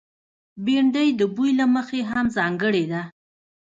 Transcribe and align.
بېنډۍ 0.63 1.09
د 1.19 1.21
بوي 1.35 1.51
له 1.59 1.65
مخې 1.75 1.99
هم 2.11 2.25
ځانګړې 2.37 2.83
ده 2.91 3.01